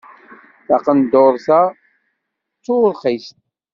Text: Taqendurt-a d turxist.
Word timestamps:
Taqendurt-a 0.67 1.61
d 1.73 1.75
turxist. 2.65 3.37